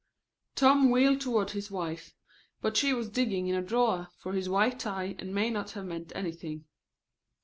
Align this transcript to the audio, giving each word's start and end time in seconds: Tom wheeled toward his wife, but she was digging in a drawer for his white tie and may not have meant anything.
Tom 0.55 0.89
wheeled 0.89 1.21
toward 1.21 1.51
his 1.51 1.69
wife, 1.69 2.15
but 2.59 2.75
she 2.75 2.91
was 2.91 3.07
digging 3.07 3.45
in 3.45 3.53
a 3.53 3.61
drawer 3.61 4.07
for 4.17 4.33
his 4.33 4.49
white 4.49 4.79
tie 4.79 5.13
and 5.19 5.31
may 5.31 5.51
not 5.51 5.69
have 5.73 5.85
meant 5.85 6.11
anything. 6.15 6.65